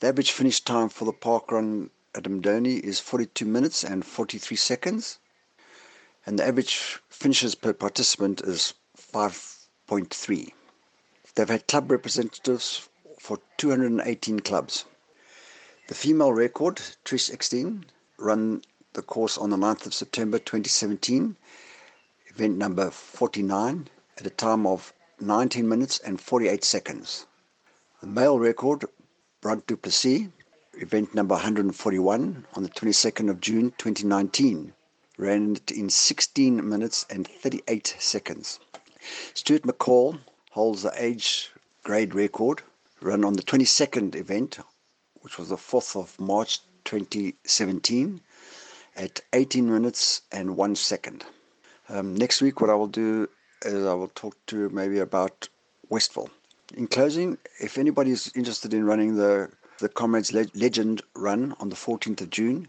[0.00, 4.56] The average finish time for the park run at Umdoni is 42 minutes and 43
[4.56, 5.18] seconds,
[6.26, 8.74] and the average finishes per participant is
[9.92, 10.52] 5.3.
[11.34, 14.86] They've had club representatives for 218 clubs.
[15.88, 17.84] The female record, Trish Eckstein,
[18.16, 18.62] ran
[18.94, 21.36] the course on the 9th of September 2017,
[22.28, 27.26] event number 49, at a time of 19 minutes and 48 seconds.
[28.00, 28.86] The male record,
[29.42, 30.28] Brant Duplessis,
[30.72, 34.72] event number 141 on the 22nd of June 2019,
[35.18, 38.58] ran it in 16 minutes and 38 seconds.
[39.34, 40.18] Stuart McCall
[40.50, 41.50] holds the age
[41.82, 42.62] grade record
[43.00, 44.58] run on the 22nd event,
[45.22, 48.20] which was the 4th of March 2017,
[48.96, 51.24] at 18 minutes and 1 second.
[51.88, 53.28] Um, next week, what I will do
[53.64, 55.48] is I will talk to maybe about
[55.88, 56.30] Westville.
[56.74, 61.68] In closing, if anybody is interested in running the, the Comrades Le- Legend run on
[61.68, 62.68] the 14th of June,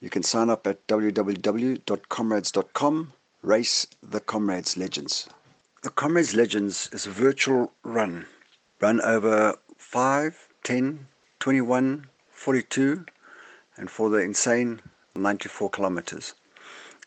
[0.00, 3.12] you can sign up at www.comrades.com,
[3.42, 5.28] race the Comrades Legends.
[5.86, 8.26] The Comrades Legends is a virtual run,
[8.80, 11.06] run over 5, 10,
[11.38, 13.06] 21, 42,
[13.76, 14.80] and for the insane
[15.14, 16.34] 94 kilometers.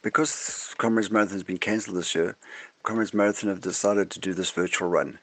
[0.01, 2.37] Because Comrades Marathon has been cancelled this year,
[2.83, 5.19] Comrades Marathon have decided to do this virtual run.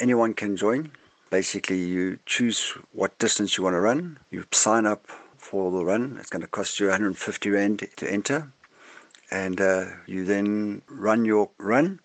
[0.00, 0.90] Anyone can join.
[1.28, 4.18] Basically, you choose what distance you want to run.
[4.30, 6.16] You sign up for the run.
[6.18, 8.50] It's going to cost you 150 rand to enter,
[9.30, 12.00] and uh, you then run your run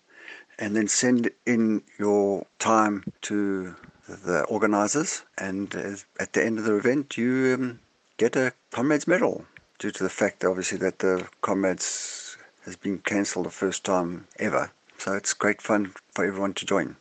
[0.60, 3.74] and then send in your time to
[4.06, 5.22] the organizers.
[5.38, 5.74] And
[6.20, 7.80] at the end of the event, you um,
[8.18, 9.44] get a Comrades medal
[9.78, 14.70] due to the fact, obviously, that the Comrades has been cancelled the first time ever.
[14.98, 16.96] So it's great fun for everyone to join.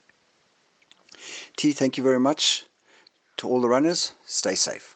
[1.57, 2.65] T, thank you very much.
[3.37, 4.95] To all the runners, stay safe.